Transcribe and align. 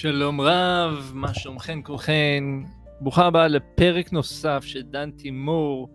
שלום 0.00 0.40
רב, 0.40 1.12
מה 1.14 1.34
שלומכן 1.34 1.78
כולכן? 1.82 2.44
ברוכה 3.00 3.26
הבאה 3.26 3.48
לפרק 3.48 4.12
נוסף 4.12 4.64
של 4.64 4.82
דן 4.82 5.10
תימור 5.10 5.88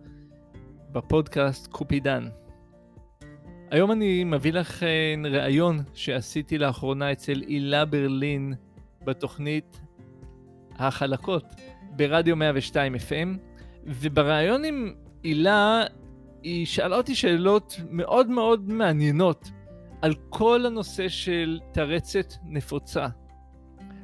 בפודקאסט 0.92 1.66
קופידן. 1.66 2.28
היום 3.70 3.92
אני 3.92 4.24
מביא 4.24 4.52
לכן 4.52 5.20
ראיון 5.24 5.78
שעשיתי 5.94 6.58
לאחרונה 6.58 7.12
אצל 7.12 7.42
הילה 7.46 7.84
ברלין 7.84 8.54
בתוכנית 9.04 9.80
החלקות 10.76 11.44
ברדיו 11.96 12.36
102 12.36 12.94
FM, 12.94 13.38
ובריאיון 13.86 14.64
עם 14.64 14.94
הילה 15.22 15.82
היא 16.42 16.66
שאלה 16.66 16.96
אותי 16.96 17.14
שאלות 17.14 17.80
מאוד 17.90 18.30
מאוד 18.30 18.68
מעניינות 18.68 19.50
על 20.02 20.14
כל 20.28 20.66
הנושא 20.66 21.08
של 21.08 21.60
תרצת 21.72 22.32
נפוצה. 22.44 23.06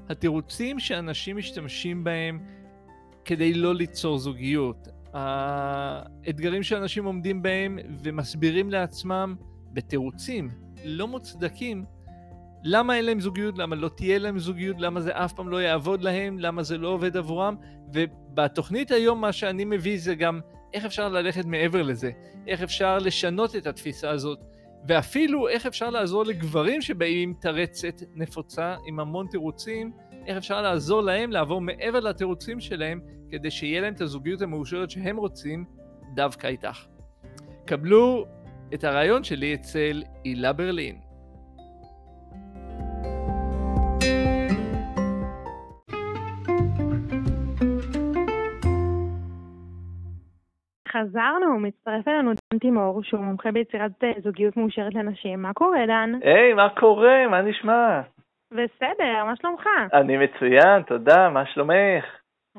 התירוצים 0.09 0.81
שאנשים 0.81 1.37
משתמשים 1.37 2.05
בהם 2.05 2.39
כדי 3.25 3.55
לא 3.55 3.75
ליצור 3.75 4.19
זוגיות, 4.19 4.89
האתגרים 5.13 6.63
שאנשים 6.63 7.05
עומדים 7.05 7.43
בהם 7.43 7.79
ומסבירים 8.03 8.71
לעצמם 8.71 9.35
בתירוצים 9.73 10.51
לא 10.85 11.09
מוצדקים 11.09 11.85
למה 12.65 12.97
אין 12.97 13.05
להם 13.05 13.21
זוגיות, 13.21 13.59
למה 13.59 13.77
לא 13.77 13.89
תהיה 13.89 14.19
להם 14.19 14.39
זוגיות, 14.39 14.77
למה 14.81 15.01
זה 15.01 15.11
אף 15.13 15.33
פעם 15.33 15.49
לא 15.49 15.63
יעבוד 15.63 16.03
להם, 16.03 16.39
למה 16.39 16.63
זה 16.63 16.79
לא 16.79 16.89
עובד 16.89 17.17
עבורם, 17.17 17.57
ובתוכנית 17.93 18.91
היום 18.91 19.21
מה 19.21 19.33
שאני 19.33 19.65
מביא 19.65 19.99
זה 20.01 20.15
גם 20.15 20.41
איך 20.75 20.85
אפשר 20.85 21.09
ללכת 21.09 21.45
מעבר 21.45 21.83
לזה, 21.83 22.11
איך 22.47 22.63
אפשר 22.63 22.99
לשנות 22.99 23.57
את 23.57 23.67
התפיסה 23.67 24.11
הזאת, 24.11 24.39
ואפילו 24.89 25.49
איך 25.49 25.67
אפשר 25.67 25.91
לעזור 25.91 26.25
לגברים 26.25 26.83
שבאים 26.83 27.29
עם 27.29 27.35
תרצת 27.41 28.03
נפוצה, 28.15 28.77
עם 28.87 29.01
המון 29.01 29.27
תירוצים, 29.31 29.93
איך 30.27 30.37
אפשר 30.37 30.63
לעזור 30.63 31.01
להם 31.03 31.31
לעבור 31.31 31.61
מעבר 31.61 32.01
לתירוצים 32.01 32.61
שלהם, 32.61 33.01
כדי 33.31 33.51
שיהיה 33.51 33.81
להם 33.81 33.95
את 33.95 34.01
הזוגיות 34.01 34.43
המאושרת 34.43 34.91
שהם 34.91 35.17
רוצים 35.17 35.65
דווקא 36.15 36.47
איתך. 36.47 36.87
קבלו 37.65 38.27
את 38.75 38.85
הרעיון 38.85 39.25
שלי 39.25 39.55
אצל 39.55 40.03
הילה 40.25 40.53
ברלין. 40.53 41.12
חזרנו, 51.03 51.59
מצטרף 51.59 52.09
אלינו 52.09 52.33
דן 52.33 52.59
תימור, 52.59 53.03
שהוא 53.03 53.21
מומחה 53.21 53.53
ביצירת 53.53 54.05
אה, 54.05 54.13
זוגיות 54.23 54.57
מאושרת 54.57 54.95
לנשים. 54.95 55.43
מה 55.43 55.53
קורה, 55.53 55.87
דן? 55.87 56.13
היי, 56.23 56.53
hey, 56.53 56.57
מה 56.57 56.69
קורה? 56.69 57.29
מה 57.31 57.43
נשמע? 57.43 58.01
בסדר, 58.51 59.25
מה 59.25 59.37
שלומך? 59.37 59.67
אני 59.93 60.17
מצוין, 60.17 60.83
תודה, 60.83 61.29
מה 61.29 61.47
שלומך? 61.47 62.05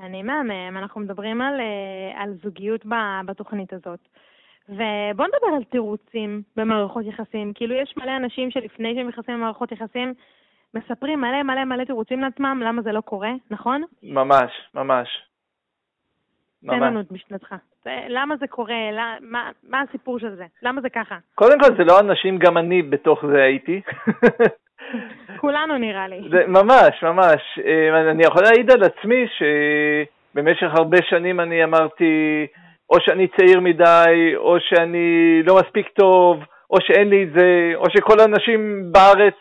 אני 0.03 0.23
מהמם, 0.23 0.77
אנחנו 0.77 1.02
מדברים 1.02 1.41
על, 1.41 1.59
אה, 1.59 2.23
על 2.23 2.33
זוגיות 2.44 2.85
בתוכנית 3.25 3.73
הזאת. 3.73 4.00
ובוא 4.69 5.25
נדבר 5.25 5.55
על 5.57 5.63
תירוצים 5.63 6.41
במערכות 6.55 7.05
יחסים. 7.05 7.53
כאילו, 7.55 7.75
יש 7.75 7.94
מלא 7.97 8.17
אנשים 8.17 8.52
שלפני 8.52 8.95
שהם 8.95 9.07
נכנסים 9.07 9.35
למערכות 9.35 9.72
יחסים, 9.72 10.13
מספרים 10.73 11.22
מלא 11.22 11.44
מלא 11.44 11.63
מלא 11.66 11.83
תירוצים 11.83 12.19
לעצמם, 12.19 12.61
למה 12.66 12.81
זה 12.81 12.91
לא 12.91 13.02
קורה, 13.02 13.31
נכון? 13.52 13.83
ממש, 14.03 14.52
ממש. 14.73 15.07
תן 16.66 16.80
לנו 16.80 17.02
את 17.02 17.11
משנתך. 17.11 17.55
למה 17.85 18.35
זה 18.37 18.47
קורה? 18.47 18.91
למה, 18.91 19.15
מה, 19.21 19.49
מה 19.69 19.81
הסיפור 19.81 20.19
של 20.19 20.35
זה? 20.35 20.45
למה 20.63 20.81
זה 20.81 20.89
ככה? 20.89 21.15
קודם 21.35 21.59
כל, 21.59 21.75
זה 21.77 21.83
לא 21.83 21.99
אנשים, 21.99 22.37
גם 22.37 22.57
אני 22.57 22.81
בתוך 22.81 23.25
זה 23.25 23.43
הייתי. 23.43 23.81
כולנו 25.41 25.77
נראה 25.77 26.07
לי. 26.07 26.22
זה, 26.31 26.47
ממש, 26.47 27.03
ממש. 27.03 27.59
אה, 27.66 28.11
אני 28.11 28.23
יכול 28.23 28.43
להעיד 28.43 28.72
על 28.72 28.83
עצמי 28.83 29.25
שבמשך 29.38 30.67
הרבה 30.73 30.97
שנים 31.09 31.39
אני 31.39 31.63
אמרתי, 31.63 32.47
או 32.89 32.95
שאני 32.99 33.27
צעיר 33.27 33.59
מדי, 33.59 34.33
או 34.35 34.57
שאני 34.59 35.41
לא 35.43 35.55
מספיק 35.55 35.88
טוב, 35.88 36.43
או 36.69 36.77
שאין 36.81 37.09
לי 37.09 37.23
את 37.23 37.29
זה, 37.33 37.72
או 37.75 37.89
שכל 37.89 38.19
הנשים 38.19 38.91
בארץ 38.91 39.33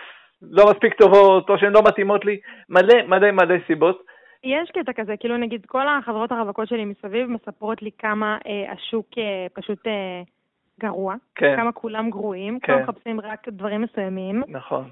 לא 0.50 0.64
מספיק 0.70 0.94
טובות, 0.94 1.50
או 1.50 1.58
שהן 1.58 1.72
לא 1.72 1.80
מתאימות 1.88 2.24
לי, 2.24 2.36
מלא 2.68 3.02
מלא 3.06 3.30
מלא 3.30 3.54
סיבות. 3.66 4.02
יש 4.44 4.70
קטע 4.70 4.92
כזה, 4.92 5.16
כאילו 5.16 5.36
נגיד 5.36 5.66
כל 5.66 5.88
החברות 5.88 6.32
הרווקות 6.32 6.68
שלי 6.68 6.84
מסביב 6.84 7.30
מספרות 7.30 7.82
לי 7.82 7.90
כמה 7.98 8.38
אה, 8.46 8.72
השוק 8.72 9.06
אה, 9.18 9.46
פשוט 9.52 9.86
אה, 9.86 10.22
גרוע, 10.80 11.14
כן. 11.34 11.56
כמה 11.56 11.72
כולם 11.72 12.10
גרועים, 12.10 12.60
כן. 12.60 12.72
כולם 12.72 12.82
מחפשים 12.82 13.20
רק 13.20 13.48
דברים 13.48 13.82
מסוימים. 13.82 14.42
נכון. 14.48 14.90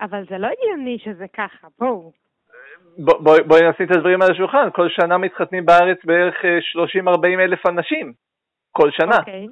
אבל 0.00 0.24
זה 0.30 0.38
לא 0.38 0.46
הגיוני 0.46 0.98
שזה 0.98 1.26
ככה, 1.28 1.68
בואו. 1.78 2.12
בואי 2.98 3.18
בוא, 3.20 3.38
בוא 3.46 3.58
נשים 3.58 3.86
את 3.86 3.96
הדברים 3.96 4.22
על 4.22 4.32
השולחן, 4.32 4.68
כל 4.72 4.88
שנה 4.88 5.18
מתחתנים 5.18 5.66
בארץ 5.66 5.98
בערך 6.04 6.34
30-40 6.34 6.44
אה, 7.24 7.44
אלף 7.44 7.66
אנשים, 7.66 8.12
כל 8.72 8.90
שנה. 8.90 9.18
אוקיי, 9.18 9.46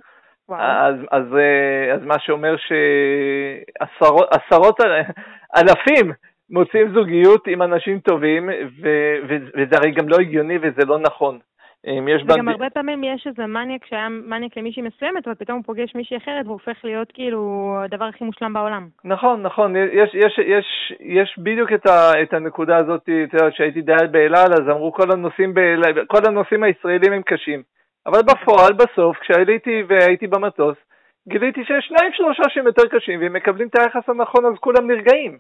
וואו. 0.49 0.61
אז, 0.61 0.95
אז, 1.11 1.37
אה, 1.37 1.95
אז 1.95 2.05
מה 2.05 2.19
שאומר 2.19 2.57
שעשרות 3.77 4.81
אלפים 5.57 6.13
מוצאים 6.51 6.93
זוגיות 6.95 7.47
עם 7.47 7.63
אנשים 7.63 7.99
טובים, 7.99 8.49
ו, 8.83 8.89
ו, 9.29 9.37
וזה 9.55 9.77
הרי 9.77 9.91
גם 9.91 10.09
לא 10.09 10.17
הגיוני 10.17 10.59
וזה 10.59 10.85
לא 10.87 10.99
נכון. 10.99 11.39
יש 11.85 12.23
וגם 12.23 12.45
בנד... 12.45 12.49
הרבה 12.49 12.71
פעמים 12.71 13.05
יש 13.05 13.27
איזה 13.27 13.47
מניאק 13.47 13.87
שהיה 13.87 14.09
מניאק 14.09 14.57
למישהי 14.57 14.83
מסוימת, 14.83 15.27
אבל 15.27 15.35
פתאום 15.35 15.57
הוא 15.57 15.65
פוגש 15.65 15.95
מישהי 15.95 16.17
אחרת 16.17 16.47
והוא 16.47 16.53
הופך 16.53 16.85
להיות 16.85 17.13
כאילו 17.13 17.75
הדבר 17.85 18.05
הכי 18.05 18.25
מושלם 18.25 18.53
בעולם. 18.53 18.89
נכון, 19.05 19.43
נכון, 19.43 19.77
יש, 19.77 20.15
יש, 20.15 20.39
יש, 20.39 20.93
יש 21.01 21.39
בדיוק 21.39 21.73
את, 21.73 21.87
ה, 21.87 22.23
את 22.23 22.33
הנקודה 22.33 22.77
הזאת, 22.77 23.03
אתה 23.03 23.37
יודע, 23.37 23.51
כשהייתי 23.51 23.83
דייל 23.83 24.07
באלעל, 24.07 24.53
אז 24.53 24.69
אמרו 24.71 24.93
כל 24.93 25.13
הנושאים, 25.13 25.55
באל... 25.55 25.83
כל 26.07 26.21
הנושאים 26.29 26.63
הישראלים 26.63 27.13
הם 27.13 27.23
קשים. 27.23 27.63
אבל 28.07 28.21
בפועל, 28.23 28.73
בסוף, 28.73 29.17
כשעליתי 29.19 29.83
והייתי 29.89 30.27
במטוס, 30.27 30.77
גיליתי 31.29 31.65
שיש 31.65 31.85
שניים 31.85 32.13
שלושה 32.13 32.43
שהם 32.49 32.67
יותר 32.67 32.89
קשים, 32.89 33.21
והם 33.21 33.33
מקבלים 33.33 33.69
את 33.69 33.79
היחס 33.79 34.09
הנכון, 34.09 34.45
אז 34.47 34.55
כולם 34.61 34.91
נרגעים. 34.91 35.39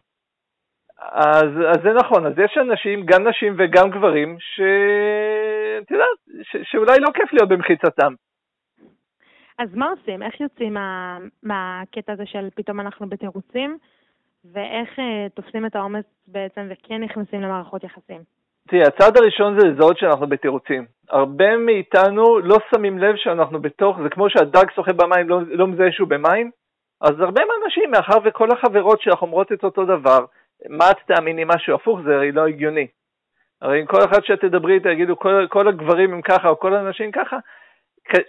אז, 1.00 1.48
אז 1.68 1.82
זה 1.82 1.92
נכון, 1.92 2.26
אז 2.26 2.32
יש 2.38 2.58
אנשים, 2.58 3.06
גם 3.06 3.28
נשים 3.28 3.54
וגם 3.58 3.90
גברים, 3.90 4.36
שאת 4.40 5.90
יודעת, 5.90 6.18
שאולי 6.62 7.00
לא 7.00 7.08
כיף 7.14 7.32
להיות 7.32 7.48
במחיצתם. 7.48 8.14
אז 9.58 9.74
מה 9.74 9.90
עושים? 9.90 10.22
איך 10.22 10.40
יוצאים 10.40 10.74
מה, 10.74 11.18
מהקטע 11.42 12.12
הזה 12.12 12.26
של 12.26 12.48
פתאום 12.54 12.80
אנחנו 12.80 13.08
בתירוצים, 13.08 13.78
ואיך 14.52 14.98
אה, 14.98 15.26
תופסים 15.34 15.66
את 15.66 15.76
האומץ 15.76 16.04
בעצם 16.28 16.68
וכן 16.70 17.02
נכנסים 17.02 17.40
למערכות 17.40 17.84
יחסים? 17.84 18.20
תראי, 18.68 18.82
הצעד 18.82 19.16
הראשון 19.16 19.60
זה 19.60 19.66
לזהות 19.66 19.98
שאנחנו 19.98 20.26
בתירוצים. 20.26 20.86
הרבה 21.10 21.56
מאיתנו 21.56 22.38
לא 22.38 22.56
שמים 22.74 22.98
לב 22.98 23.16
שאנחנו 23.16 23.60
בתוך, 23.60 23.98
זה 24.02 24.08
כמו 24.08 24.30
שהדג 24.30 24.70
שוחה 24.74 24.92
במים, 24.92 25.28
לא, 25.28 25.40
לא 25.46 25.66
מזהה 25.66 25.92
שהוא 25.92 26.08
במים, 26.08 26.50
אז 27.00 27.20
הרבה 27.20 27.42
מהאנשים, 27.44 27.90
מאחר 27.90 28.18
וכל 28.24 28.48
החברות 28.52 29.00
שלך 29.00 29.22
אומרות 29.22 29.52
את 29.52 29.64
אותו 29.64 29.84
דבר, 29.84 30.24
מה 30.68 30.90
את 30.90 30.96
תאמיני 31.06 31.44
משהו 31.46 31.74
הפוך, 31.74 32.00
זה 32.00 32.14
הרי 32.14 32.32
לא 32.32 32.46
הגיוני. 32.46 32.86
הרי 33.62 33.80
אם 33.80 33.86
כל 33.86 33.98
אחד 34.04 34.24
שאת 34.24 34.40
תדברי 34.40 34.74
איתה 34.74 34.90
יגידו 34.90 35.16
כל, 35.18 35.46
כל 35.48 35.68
הגברים 35.68 36.12
הם 36.12 36.22
ככה 36.22 36.48
או 36.48 36.58
כל 36.58 36.74
האנשים 36.74 37.12
ככה, 37.12 37.36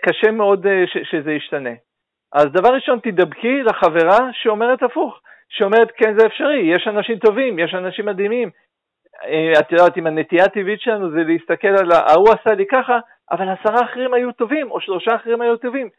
קשה 0.06 0.32
מאוד 0.32 0.68
אה, 0.68 0.84
ש, 0.88 0.98
שזה 1.12 1.32
ישתנה. 1.32 1.74
אז 2.34 2.46
דבר 2.46 2.74
ראשון, 2.74 3.00
תדבקי 3.00 3.64
לחברה 3.64 4.30
שאומרת 4.34 4.84
הפוך, 4.84 5.20
שאומרת 5.50 5.92
כן 5.98 6.18
זה 6.18 6.26
אפשרי, 6.28 6.60
יש 6.76 6.88
אנשים 6.88 7.20
טובים, 7.20 7.60
יש 7.60 7.74
אנשים 7.74 8.06
מדהימים. 8.06 8.50
אה, 9.26 9.60
את 9.60 9.72
יודעת, 9.72 9.98
אם 9.98 10.08
הנטייה 10.08 10.46
הטבעית 10.46 10.82
שלנו 10.82 11.12
זה 11.12 11.24
להסתכל 11.24 11.68
על 11.68 11.92
ההוא 11.92 12.30
עשה 12.30 12.54
לי 12.54 12.66
ככה, 12.72 13.00
אבל 13.32 13.50
עשרה 13.50 13.86
אחרים 13.86 14.14
היו 14.14 14.32
טובים, 14.32 14.72
או 14.72 14.82
שלושה 14.82 15.16
אחרים 15.16 15.42
היו 15.42 15.58
טובים. 15.58 15.90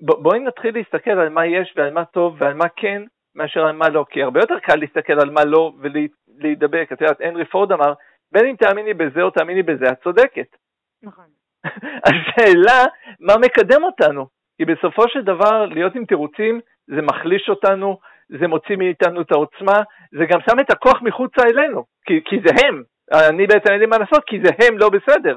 בואי 0.00 0.38
נתחיל 0.38 0.74
להסתכל 0.74 1.10
על 1.10 1.28
מה 1.28 1.46
יש 1.46 1.74
ועל 1.76 1.92
מה 1.92 2.04
טוב 2.04 2.36
ועל 2.38 2.54
מה 2.54 2.68
כן, 2.76 3.02
מאשר 3.34 3.66
על 3.66 3.76
מה 3.76 3.88
לא, 3.88 4.04
כי 4.10 4.22
הרבה 4.22 4.40
יותר 4.40 4.58
קל 4.58 4.76
להסתכל 4.76 5.20
על 5.20 5.30
מה 5.30 5.44
לא 5.44 5.72
ולהידבק. 5.80 6.88
את 6.92 7.00
יודעת, 7.00 7.20
הנרי 7.20 7.44
פורד 7.44 7.72
אמר, 7.72 7.92
בין 8.32 8.46
אם 8.46 8.56
תאמיני 8.56 8.94
בזה 8.94 9.22
או 9.22 9.30
תאמיני 9.30 9.62
בזה, 9.62 9.84
את 9.92 10.02
צודקת. 10.02 10.56
נכון. 11.02 11.24
השאלה, 12.06 12.84
מה 13.20 13.34
מקדם 13.40 13.84
אותנו? 13.84 14.26
כי 14.56 14.64
בסופו 14.64 15.08
של 15.08 15.22
דבר, 15.22 15.66
להיות 15.66 15.94
עם 15.94 16.04
תירוצים, 16.04 16.60
זה 16.86 17.02
מחליש 17.02 17.48
אותנו, 17.48 17.98
זה 18.40 18.48
מוציא 18.48 18.76
מאיתנו 18.76 19.20
את 19.20 19.32
העוצמה, 19.32 19.82
זה 20.18 20.24
גם 20.30 20.40
שם 20.40 20.60
את 20.60 20.70
הכוח 20.70 21.02
מחוצה 21.02 21.42
אלינו, 21.42 21.84
כי, 22.06 22.20
כי 22.24 22.36
זה 22.46 22.66
הם. 22.66 22.82
אני 23.28 23.46
בעצם 23.46 23.72
אין 23.72 23.80
לי 23.80 23.86
מה 23.86 23.98
לעשות, 23.98 24.24
כי 24.26 24.40
זה 24.44 24.50
הם 24.66 24.78
לא 24.78 24.88
בסדר. 24.88 25.36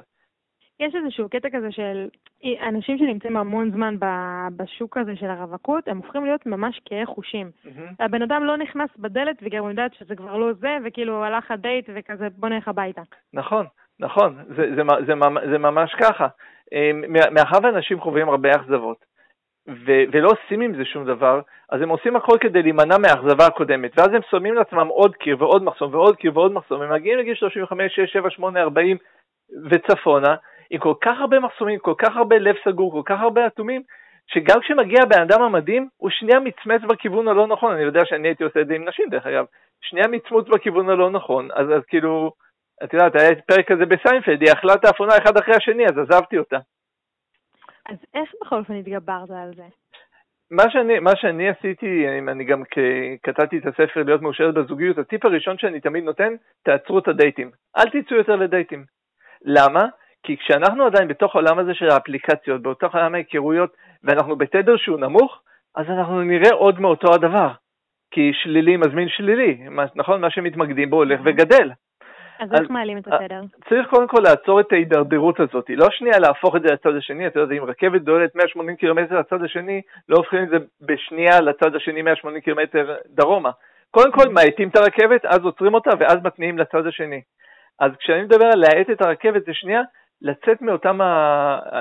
יש 0.81 0.95
איזשהו 0.95 1.29
קטע 1.29 1.49
כזה 1.49 1.71
של 1.71 2.07
אנשים 2.67 2.97
שנמצאים 2.97 3.37
המון 3.37 3.71
זמן 3.71 3.95
בשוק 4.55 4.97
הזה 4.97 5.15
של 5.15 5.25
הרווקות, 5.25 5.87
הם 5.87 5.97
הופכים 5.97 6.25
להיות 6.25 6.45
ממש 6.45 6.81
כהי 6.85 7.05
חושים. 7.05 7.51
Mm-hmm. 7.65 8.03
הבן 8.03 8.21
אדם 8.21 8.43
לא 8.43 8.57
נכנס 8.57 8.89
בדלת 8.99 9.35
וגם 9.41 9.69
יודעת 9.69 9.93
שזה 9.93 10.15
כבר 10.15 10.37
לא 10.37 10.53
זה, 10.53 10.77
וכאילו 10.85 11.23
הלך 11.23 11.51
הדייט 11.51 11.89
וכזה 11.95 12.27
בוא 12.37 12.49
נלך 12.49 12.67
הביתה. 12.67 13.01
נכון, 13.33 13.65
נכון, 13.99 14.35
זה, 14.47 14.55
זה, 14.55 14.75
זה, 14.75 14.83
זה, 15.05 15.13
זה 15.51 15.57
ממש 15.57 15.95
ככה. 15.99 16.27
אה, 16.73 16.91
מאחר 17.31 17.57
ואנשים 17.63 17.99
חווים 17.99 18.29
הרבה 18.29 18.51
אכזבות, 18.51 19.05
ו- 19.67 20.03
ולא 20.11 20.29
עושים 20.29 20.61
עם 20.61 20.75
זה 20.75 20.85
שום 20.85 21.05
דבר, 21.05 21.41
אז 21.69 21.81
הם 21.81 21.89
עושים 21.89 22.15
הכל 22.15 22.37
כדי 22.41 22.61
להימנע 22.61 22.97
מהאכזבה 22.97 23.45
הקודמת, 23.45 23.91
ואז 23.97 24.07
הם 24.13 24.21
שמים 24.31 24.53
לעצמם 24.53 24.87
עוד 24.87 25.15
קיר 25.15 25.35
ועוד 25.39 25.63
מחסום 25.63 25.93
ועוד 25.93 26.15
קיר 26.15 26.31
ועוד 26.37 26.51
מחסום, 26.51 26.81
הם 26.81 26.93
מגיעים 26.93 27.19
לגיל 27.19 27.35
35, 27.35 27.95
6, 27.95 28.13
7, 28.13 28.29
8, 28.29 28.61
40 28.61 28.97
וצפונה, 29.69 30.35
עם 30.71 30.79
כל 30.79 30.93
כך 31.01 31.19
הרבה 31.19 31.39
מחסומים, 31.39 31.79
כל 31.79 31.93
כך 31.97 32.15
הרבה 32.15 32.37
לב 32.37 32.55
סגור, 32.65 32.91
כל 32.91 33.01
כך 33.05 33.21
הרבה 33.21 33.47
אטומים, 33.47 33.81
שגם 34.27 34.59
כשמגיע 34.59 35.05
בן 35.05 35.21
אדם 35.21 35.41
המדהים, 35.41 35.89
הוא 35.97 36.09
שנייה 36.09 36.39
מצמץ 36.39 36.81
בכיוון 36.89 37.27
הלא 37.27 37.47
נכון, 37.47 37.73
אני 37.73 37.83
יודע 37.83 38.05
שאני 38.05 38.27
הייתי 38.27 38.43
עושה 38.43 38.61
את 38.61 38.67
זה 38.67 38.73
עם 38.73 38.87
נשים 38.87 39.09
דרך 39.09 39.25
אגב, 39.25 39.45
שנייה 39.81 40.07
מצמוץ 40.07 40.47
בכיוון 40.47 40.89
הלא 40.89 41.09
נכון, 41.09 41.49
אז, 41.53 41.67
אז 41.69 41.85
כאילו, 41.87 42.31
את 42.83 42.93
יודעת, 42.93 43.15
היה 43.15 43.29
פרק 43.47 43.71
כזה 43.71 43.85
בסיינפלד, 43.85 44.41
היא 44.41 44.51
אכלה 44.53 44.73
את 44.73 44.85
האפונה 44.85 45.17
אחד 45.17 45.37
אחרי 45.37 45.55
השני, 45.55 45.85
אז 45.85 45.97
עזבתי 45.97 46.37
אותה. 46.37 46.57
אז 47.89 47.97
איך 48.13 48.31
בכל 48.41 48.55
אופן 48.55 48.73
התגברת 48.73 49.29
על 49.29 49.51
זה? 49.55 49.63
מה 50.51 50.63
שאני, 50.69 50.99
מה 50.99 51.11
שאני 51.15 51.49
עשיתי, 51.49 52.05
אני 52.31 52.43
גם 52.43 52.63
כתבתי 53.23 53.57
את 53.57 53.65
הספר 53.65 54.03
להיות 54.03 54.21
מאושרת 54.21 54.53
בזוגיות, 54.53 54.97
הטיפ 54.97 55.25
הראשון 55.25 55.57
שאני 55.57 55.79
תמיד 55.79 56.03
נותן, 56.03 56.33
תעצרו 56.63 56.99
את 56.99 57.07
הדייטים. 57.07 57.51
אל 57.77 57.89
תצאו 57.89 58.17
יותר 58.17 58.35
לדייטים. 58.35 58.85
למה? 59.45 59.85
כי 60.23 60.37
כשאנחנו 60.37 60.85
עדיין 60.85 61.07
בתוך 61.07 61.35
העולם 61.35 61.59
הזה 61.59 61.73
של 61.73 61.89
האפליקציות, 61.89 62.61
בתוך 62.61 62.95
עולם 62.95 63.15
ההיכרויות, 63.15 63.69
ואנחנו 64.03 64.35
בתדר 64.35 64.77
שהוא 64.77 64.99
נמוך, 64.99 65.41
אז 65.75 65.85
אנחנו 65.89 66.21
נראה 66.21 66.51
עוד 66.53 66.79
מאותו 66.79 67.13
הדבר. 67.13 67.51
כי 68.11 68.31
שלילי 68.33 68.77
מזמין 68.77 69.09
שלילי, 69.09 69.57
נכון? 69.95 70.21
מה 70.21 70.31
שמתמקדים 70.31 70.89
בו 70.89 70.95
הולך 70.95 71.19
וגדל. 71.23 71.71
אז 72.39 72.53
איך 72.53 72.69
מעלים 72.69 72.97
את 72.97 73.07
הסדר? 73.07 73.41
צריך 73.69 73.87
קודם 73.89 74.07
כל 74.07 74.21
לעצור 74.23 74.59
את 74.59 74.71
ההידרדרות 74.71 75.39
הזאת, 75.39 75.65
לא 75.69 75.87
שנייה 75.91 76.19
להפוך 76.19 76.55
את 76.55 76.61
זה 76.61 76.67
לצד 76.73 76.95
השני, 76.95 77.27
אתה 77.27 77.39
יודע, 77.39 77.55
אם 77.55 77.63
רכבת 77.63 78.01
דולת 78.01 78.35
180 78.35 78.75
קילומטר 78.75 79.19
לצד 79.19 79.43
השני, 79.43 79.81
לא 80.09 80.15
הופכים 80.17 80.43
את 80.43 80.49
זה 80.49 80.57
בשנייה 80.81 81.41
לצד 81.41 81.75
השני 81.75 82.01
180 82.01 82.41
קילומטר 82.41 82.95
דרומה. 83.07 83.49
קודם 83.91 84.11
כל 84.11 84.29
מאטים 84.29 84.69
את 84.69 84.75
הרכבת, 84.75 85.25
אז 85.25 85.39
עוצרים 85.43 85.73
אותה 85.73 85.89
ואז 85.99 86.17
מתניעים 86.23 86.57
לצד 86.57 86.87
השני. 86.87 87.21
אז 87.79 87.91
כשאני 87.99 88.23
מדבר 88.23 88.45
על 88.45 88.59
להאט 88.59 88.89
את 88.89 89.01
הרכבת 89.01 89.45
זה 89.45 89.53
שנייה, 89.53 89.81
לצאת 90.21 90.61
מאותם, 90.61 90.97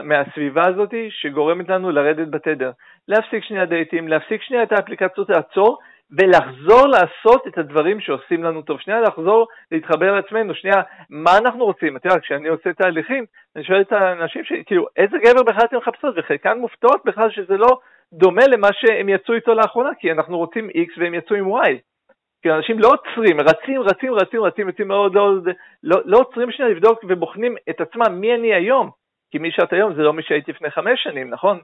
מהסביבה 0.05 0.67
הזאת 0.67 0.95
שגורמת 1.11 1.69
לנו 1.69 1.91
לרדת 1.91 2.29
בתדר. 2.29 2.71
להפסיק 3.09 3.45
שנייה 3.45 3.67
דייטים, 3.67 4.09
להפסיק 4.09 4.43
שנייה 4.43 4.63
את 4.63 4.73
האפליקציות, 4.73 5.29
לעצור 5.29 5.79
ולחזור 6.19 6.87
לעשות 6.87 7.47
את 7.47 7.59
הדברים 7.59 8.01
שעושים 8.01 8.45
לנו 8.45 8.63
טוב. 8.63 8.81
שנייה 8.81 9.01
לחזור 9.01 9.47
להתחבר 9.73 10.13
לעצמנו, 10.13 10.55
שנייה, 10.55 10.83
מה 11.11 11.39
אנחנו 11.39 11.65
רוצים? 11.65 11.97
אתה 11.97 12.09
יודע, 12.09 12.21
כשאני 12.21 12.49
עושה 12.49 12.73
תהליכים, 12.73 13.25
אני 13.57 13.65
שואל 13.65 13.81
את 13.81 13.93
האנשים 13.93 14.45
שלי, 14.45 14.63
כאילו, 14.67 14.87
איזה 14.97 15.17
גבר 15.19 15.43
בכלל 15.43 15.65
אתם 15.65 15.77
מחפשות? 15.77 16.15
וחלקן 16.19 16.59
מופתעות 16.59 17.01
בכלל 17.05 17.31
שזה 17.31 17.57
לא 17.57 17.79
דומה 18.13 18.43
למה 18.47 18.69
שהם 18.73 19.09
יצאו 19.09 19.35
איתו 19.35 19.55
לאחרונה, 19.55 19.91
כי 19.99 20.13
אנחנו 20.13 20.39
רוצים 20.39 20.69
X 20.69 21.01
והם 21.01 21.15
יצאו 21.15 21.37
עם 21.37 21.47
Y. 21.47 21.90
כי 22.43 22.51
אנשים 22.51 22.79
לא 22.79 22.89
עוצרים, 22.89 23.41
רצים, 23.41 23.83
רצים, 23.83 24.15
רצים, 24.15 24.43
רצים, 24.43 24.69
רצים 24.69 24.89
מאוד, 24.89 25.15
לא, 25.15 25.35
לא, 25.83 26.01
לא 26.05 26.19
עוצרים 26.19 26.53
שנייה 26.53 26.71
לבדוק 26.71 27.05
ובוחנים 27.09 27.57
את 27.71 27.81
עצמם, 27.81 28.21
מי 28.21 28.35
אני 28.35 28.55
היום? 28.55 28.91
כי 29.31 29.39
מי 29.39 29.51
שאת 29.51 29.73
היום 29.73 29.95
זה 29.95 30.03
לא 30.03 30.13
מי 30.13 30.23
שהייתי 30.23 30.51
לפני 30.51 30.71
חמש 30.71 31.03
שנים, 31.03 31.31
נכון? 31.31 31.61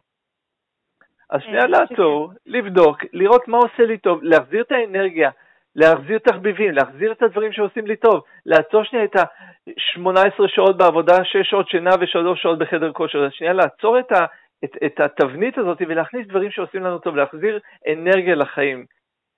אז 1.30 1.40
שנייה 1.42 1.62
אה, 1.62 1.66
לעצור, 1.66 2.32
לבדוק, 2.46 2.98
לראות 3.12 3.48
מה 3.48 3.56
עושה 3.56 3.82
לי 3.82 3.98
טוב, 3.98 4.18
להחזיר 4.22 4.62
את 4.62 4.72
האנרגיה, 4.72 5.30
להחזיר 5.76 6.18
תחביבים, 6.18 6.72
להחזיר 6.72 7.12
את 7.12 7.22
הדברים 7.22 7.52
שעושים 7.52 7.86
לי 7.86 7.96
טוב, 7.96 8.22
לעצור 8.46 8.84
שנייה 8.84 9.04
את 9.04 9.16
ה-18 9.16 10.48
שעות 10.48 10.76
בעבודה, 10.76 11.24
6 11.24 11.50
שעות 11.50 11.68
שינה 11.68 11.90
ו-3 11.90 12.36
שעות 12.36 12.58
בחדר 12.58 12.92
כושר, 12.92 13.30
שנייה 13.30 13.52
לעצור 13.52 13.98
את, 13.98 14.12
ה, 14.12 14.24
את, 14.64 14.76
את 14.86 15.00
התבנית 15.00 15.58
הזאת 15.58 15.78
ולהכניס 15.88 16.26
דברים 16.26 16.50
שעושים 16.50 16.84
לנו 16.84 16.98
טוב, 16.98 17.16
להחזיר 17.16 17.60
אנרגיה 17.92 18.34
לחיים. 18.34 18.84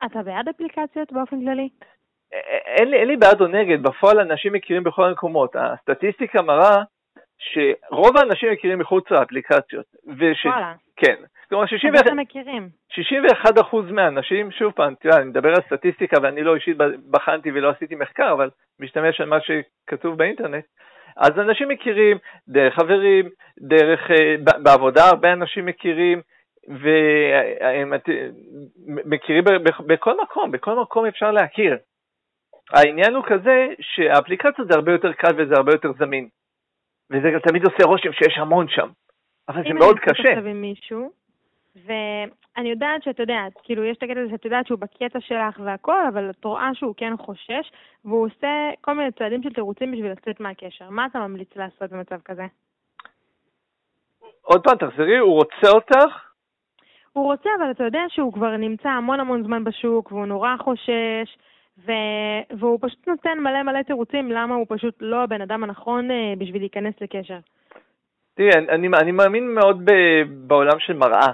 אתה 0.06 0.22
בעד 0.22 0.48
אפליקציות 0.48 1.12
באופן 1.12 1.40
כללי? 1.40 1.68
אין 2.66 2.90
לי, 2.90 2.96
אין 2.96 3.08
לי 3.08 3.16
בעד 3.16 3.40
או 3.40 3.46
נגד, 3.46 3.82
בפועל 3.82 4.20
אנשים 4.20 4.52
מכירים 4.52 4.84
בכל 4.84 5.04
המקומות. 5.04 5.56
הסטטיסטיקה 5.56 6.42
מראה 6.42 6.82
שרוב 7.38 8.16
האנשים 8.16 8.52
מכירים 8.52 8.78
מחוץ 8.78 9.10
לאפליקציות. 9.10 9.86
וש... 10.18 10.46
וואלה. 10.46 10.74
כן. 10.96 11.14
כלומר, 11.48 11.66
61 12.88 13.60
אחוז 13.60 13.90
מהאנשים, 13.90 14.50
שוב 14.50 14.72
פעם, 14.72 14.94
תראה, 14.94 15.16
אני 15.16 15.24
מדבר 15.24 15.48
על 15.48 15.62
סטטיסטיקה 15.66 16.16
ואני 16.22 16.42
לא 16.42 16.54
אישית 16.54 16.76
בחנתי 17.10 17.50
ולא 17.50 17.70
עשיתי 17.70 17.94
מחקר, 17.94 18.32
אבל 18.32 18.50
משתמש 18.80 19.20
על 19.20 19.28
מה 19.28 19.36
שכתוב 19.40 20.18
באינטרנט. 20.18 20.64
אז 21.16 21.38
אנשים 21.38 21.68
מכירים 21.68 22.18
דרך 22.48 22.74
חברים, 22.74 23.28
דרך, 23.60 24.10
אה, 24.10 24.34
בעבודה 24.62 25.08
הרבה 25.08 25.32
אנשים 25.32 25.66
מכירים, 25.66 26.20
והם 26.68 27.92
מכירים 28.86 29.44
בכל 29.86 30.22
מקום, 30.22 30.50
בכל 30.50 30.80
מקום 30.80 31.06
אפשר 31.06 31.30
להכיר. 31.30 31.76
העניין 32.70 33.14
הוא 33.14 33.24
כזה 33.26 33.66
שהאפליקציה 33.80 34.64
זה 34.64 34.74
הרבה 34.74 34.92
יותר 34.92 35.12
קל 35.12 35.32
וזה 35.36 35.54
הרבה 35.56 35.72
יותר 35.72 35.92
זמין. 35.98 36.28
וזה 37.10 37.28
תמיד 37.48 37.64
עושה 37.64 37.84
רושם 37.84 38.12
שיש 38.12 38.38
המון 38.38 38.68
שם, 38.68 38.88
אבל 39.48 39.62
זה 39.62 39.74
מאוד 39.74 39.98
קשה. 39.98 40.32
אם 40.32 40.38
אני 40.38 40.50
עם 40.50 40.60
מישהו, 40.60 41.10
ואני 41.76 42.70
יודעת 42.70 43.02
שאת 43.02 43.18
יודעת, 43.18 43.52
כאילו 43.62 43.84
יש 43.84 43.96
את 43.96 44.02
הקטע 44.02 44.20
הזה 44.20 44.30
שאת 44.30 44.44
יודעת 44.44 44.66
שהוא 44.66 44.78
בקטע 44.78 45.20
שלך 45.20 45.60
והכל, 45.64 46.06
אבל 46.08 46.30
את 46.30 46.44
רואה 46.44 46.70
שהוא 46.74 46.94
כן 46.96 47.16
חושש, 47.16 47.72
והוא 48.04 48.26
עושה 48.26 48.70
כל 48.80 48.92
מיני 48.92 49.12
צעדים 49.12 49.42
של 49.42 49.52
תירוצים 49.52 49.92
בשביל 49.92 50.12
לצאת 50.12 50.40
מהקשר. 50.40 50.90
מה 50.90 51.06
אתה 51.06 51.18
ממליץ 51.18 51.56
לעשות 51.56 51.90
במצב 51.90 52.20
כזה? 52.24 52.46
עוד 54.42 54.64
פעם, 54.64 54.76
תחזרי, 54.76 55.18
הוא 55.18 55.34
רוצה 55.34 55.70
אותך, 55.74 56.27
הוא 57.18 57.26
רוצה, 57.26 57.50
אבל 57.58 57.70
אתה 57.70 57.84
יודע 57.84 58.02
שהוא 58.08 58.32
כבר 58.32 58.56
נמצא 58.56 58.88
המון 58.88 59.20
המון 59.20 59.42
זמן 59.42 59.64
בשוק, 59.64 60.12
והוא 60.12 60.26
נורא 60.26 60.56
חושש, 60.56 61.38
ו... 61.86 61.92
והוא 62.58 62.78
פשוט 62.82 63.08
נותן 63.08 63.38
מלא 63.38 63.62
מלא 63.62 63.82
תירוצים 63.82 64.32
למה 64.32 64.54
הוא 64.54 64.66
פשוט 64.68 64.94
לא 65.00 65.22
הבן 65.22 65.40
אדם 65.40 65.64
הנכון 65.64 66.10
אה, 66.10 66.34
בשביל 66.38 66.62
להיכנס 66.62 66.94
לקשר. 67.00 67.38
תראי, 68.36 68.50
אני, 68.68 68.88
אני 69.00 69.12
מאמין 69.12 69.54
מאוד 69.54 69.84
ב, 69.84 69.92
בעולם 70.46 70.78
של 70.78 70.92
מראה. 70.92 71.32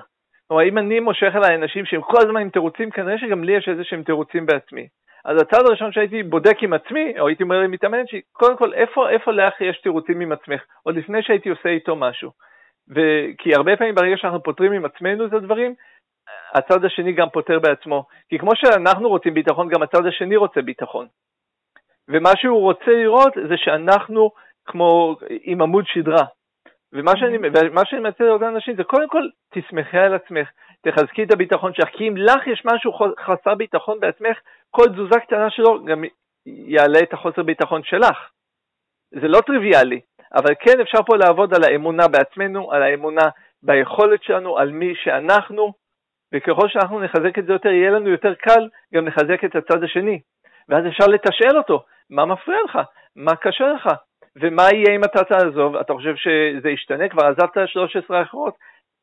כלומר, 0.48 0.69
אם 0.69 0.78
אני 0.78 1.00
מושך 1.00 1.32
אליי 1.36 1.54
אנשים 1.54 1.84
שהם 1.86 2.00
כל 2.02 2.19
הזמן 2.20 2.40
עם 2.40 2.50
תירוצים, 2.50 2.90
כנראה 2.90 3.19
שגם 3.19 3.44
לי 3.44 3.56
יש 3.56 3.69
איזה 3.69 3.84
שהם 3.84 4.02
תירוצים 4.02 4.46
בעצמי. 4.46 4.86
אז 5.25 5.42
הצעד 5.42 5.66
הראשון 5.66 5.92
שהייתי 5.92 6.22
בודק 6.22 6.62
עם 6.62 6.72
עצמי, 6.72 7.14
או 7.20 7.28
הייתי 7.28 7.42
אומר 7.42 7.60
למתאמן, 7.60 8.06
שקודם 8.06 8.56
כל, 8.56 8.75
איפה, 8.75 9.10
איפה 9.10 9.32
לך 9.32 9.60
יש 9.60 9.81
תירוצים 9.82 10.20
עם 10.20 10.32
עצמך, 10.32 10.62
עוד 10.82 10.96
לפני 10.96 11.22
שהייתי 11.22 11.48
עושה 11.48 11.69
איתו 11.69 11.96
משהו. 11.96 12.31
וכי 12.88 13.54
הרבה 13.54 13.76
פעמים 13.76 13.94
ברגע 13.94 14.16
שאנחנו 14.16 14.42
פותרים 14.42 14.72
עם 14.72 14.84
עצמנו 14.84 15.26
את 15.26 15.32
הדברים, 15.32 15.74
הצד 16.55 16.84
השני 16.84 17.12
גם 17.12 17.29
פותר 17.31 17.58
בעצמו. 17.58 18.05
כי 18.29 18.38
כמו 18.38 18.50
שאנחנו 18.55 19.08
רוצים 19.08 19.34
ביטחון, 19.34 19.69
גם 19.69 19.82
הצד 19.82 20.06
השני 20.06 20.36
רוצה 20.36 20.62
ביטחון. 20.62 21.06
ומה 22.08 22.31
שהוא 22.36 22.60
רוצה 22.60 22.91
לראות 22.91 23.32
זה 23.48 23.56
שאנחנו 23.56 24.31
כמו 24.67 25.17
עם 25.43 25.62
עמוד 25.62 25.84
שדרה. 25.86 26.24
ומה 26.93 27.12
שאני, 27.17 27.38
ומה 27.38 27.84
שאני 27.84 28.00
מציע 28.00 28.26
לאותם 28.26 28.48
אנשים 28.55 28.76
זה 28.76 28.84
קודם 28.84 29.08
כל 29.08 29.22
תסמכי 29.55 29.98
על 29.98 30.14
עצמך, 30.14 30.50
תחזקי 30.81 31.22
את 31.22 31.32
הביטחון 31.32 31.74
שלך, 31.74 31.88
כי 31.88 32.08
אם 32.08 32.17
לך 32.17 32.46
יש 32.46 32.62
משהו 32.64 32.93
חסר 33.26 33.55
ביטחון 33.55 34.00
בעצמך, 34.00 34.38
כל 34.70 34.88
תזוזה 34.88 35.20
קטנה 35.20 35.50
שלו 35.50 35.84
גם 35.84 36.03
יעלה 36.46 36.98
את 36.98 37.12
החוסר 37.12 37.43
ביטחון 37.43 37.82
שלך. 37.84 38.31
זה 39.10 39.29
לא 39.29 39.41
טריוויאלי, 39.41 40.00
אבל 40.34 40.55
כן 40.60 40.81
אפשר 40.81 41.03
פה 41.06 41.17
לעבוד 41.17 41.55
על 41.55 41.64
האמונה 41.64 42.08
בעצמנו, 42.08 42.72
על 42.72 42.82
האמונה 42.82 43.29
ביכולת 43.62 44.22
שלנו, 44.22 44.58
על 44.58 44.70
מי 44.70 44.94
שאנחנו, 44.94 45.72
וככל 46.34 46.69
שאנחנו 46.69 47.00
נחזק 47.00 47.38
את 47.38 47.46
זה 47.46 47.53
יותר, 47.53 47.69
יהיה 47.69 47.91
לנו 47.91 48.08
יותר 48.08 48.34
קל 48.34 48.69
גם 48.94 49.06
לחזק 49.06 49.44
את 49.44 49.56
הצד 49.56 49.82
השני. 49.84 50.20
ואז 50.69 50.84
אפשר 50.86 51.05
לתשאל 51.06 51.58
אותו, 51.58 51.84
מה 52.10 52.24
מפריע 52.24 52.58
לך? 52.64 52.79
מה 53.17 53.36
קשה 53.36 53.64
לך? 53.69 53.88
ומה 54.36 54.62
יהיה 54.72 54.96
אם 54.96 55.05
אתה 55.05 55.24
תעזוב? 55.24 55.76
אתה 55.76 55.93
חושב 55.93 56.14
שזה 56.17 56.70
ישתנה? 56.70 57.08
כבר 57.08 57.26
עזבת 57.26 57.69
13 57.69 58.19
האחרות, 58.19 58.55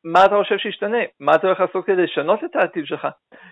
מה 0.04 0.26
אתה 0.26 0.36
חושב 0.36 0.58
שישתנה? 0.58 0.98
מה 1.20 1.36
אתה 1.36 1.48
הולך 1.48 1.60
לעשות 1.60 1.86
כדי 1.86 2.04
לשנות 2.04 2.44
את 2.44 2.56
העתיד 2.56 2.86
שלך? 2.86 3.08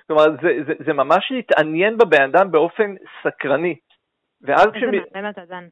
כלומר, 0.08 0.24
זה, 0.42 0.50
זה, 0.68 0.74
זה 0.86 0.94
ממש 0.94 1.32
להתעניין 1.32 1.98
בבן 1.98 2.22
אדם 2.22 2.52
באופן 2.52 2.96
סקרני. 3.24 3.76
ואז 4.42 4.66
איזה 4.66 4.78
כשמ... 4.78 4.92
מעניין 5.14 5.32
אתה 5.32 5.46
דן. 5.46 5.68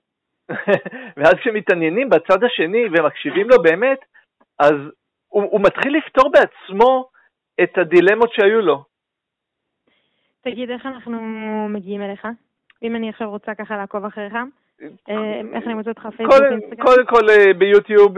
ואז 1.17 1.33
כשמתעניינים 1.33 2.09
בצד 2.09 2.43
השני 2.43 2.83
ומקשיבים 2.91 3.49
לו 3.49 3.61
באמת, 3.61 3.99
אז 4.59 4.75
הוא, 5.27 5.43
הוא 5.43 5.61
מתחיל 5.61 5.97
לפתור 5.97 6.31
בעצמו 6.31 7.09
את 7.63 7.77
הדילמות 7.77 8.33
שהיו 8.33 8.61
לו. 8.61 8.83
תגיד, 10.41 10.69
איך 10.69 10.85
אנחנו 10.85 11.19
מגיעים 11.69 12.01
אליך? 12.01 12.27
אם 12.83 12.95
אני 12.95 13.09
עכשיו 13.09 13.29
רוצה 13.29 13.55
ככה 13.55 13.77
לעקוב 13.77 14.05
אחריך, 14.05 14.33
אה, 15.09 15.41
איך 15.53 15.63
אני 15.65 15.73
מוצא 15.73 15.89
אותך 15.89 16.07
פייסבוק? 16.17 16.37
קודם 16.81 17.05
כל 17.05 17.29
אה, 17.29 17.53
ביוטיוב 17.53 18.13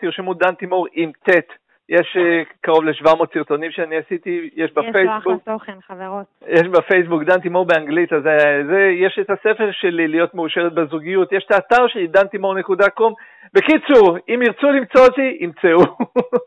תרשמו 0.00 0.34
דן 0.34 0.54
תימור 0.54 0.86
עם 0.92 1.12
ט' 1.12 1.52
יש 1.88 2.16
אה, 2.16 2.42
קרוב 2.60 2.84
ל-700 2.84 3.34
סרטונים 3.34 3.70
שאני 3.70 3.96
עשיתי, 3.96 4.50
יש 4.54 4.70
בפייסבוק. 4.70 4.96
יש 4.96 5.26
לו 5.26 5.34
אחלה 5.34 5.36
תוכן, 5.44 5.80
חברות. 5.80 6.26
יש 6.46 6.68
בפייסבוק, 6.68 7.22
דן 7.22 7.40
תימור 7.40 7.66
באנגלית, 7.66 8.12
אז 8.12 8.26
אה, 8.26 8.64
זה, 8.66 8.80
יש 9.06 9.18
את 9.20 9.30
הספר 9.30 9.70
שלי, 9.72 10.08
להיות 10.08 10.34
מאושרת 10.34 10.74
בזוגיות, 10.74 11.32
יש 11.32 11.44
את 11.46 11.50
האתר 11.50 11.88
שלי, 11.88 12.06
דנתימור.קום. 12.06 13.14
בקיצור, 13.54 14.18
אם 14.28 14.42
ירצו 14.42 14.70
למצוא 14.70 15.06
אותי, 15.06 15.36
ימצאו. 15.40 15.96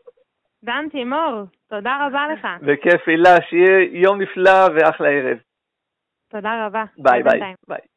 דן 0.64 0.88
תימור, 0.90 1.42
תודה 1.70 2.06
רבה 2.06 2.26
לך. 2.32 2.48
בכיף, 2.62 3.08
הילה, 3.08 3.36
שיהיה 3.48 3.88
יום 3.92 4.22
נפלא 4.22 4.66
ואחלה 4.74 5.08
ערב. 5.08 5.38
תודה 6.30 6.66
רבה. 6.66 6.84
ביי 6.98 7.22
ביי. 7.22 7.40
ביי. 7.68 7.91